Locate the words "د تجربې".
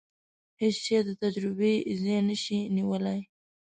1.07-1.73